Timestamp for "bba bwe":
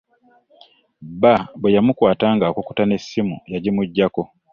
1.13-1.69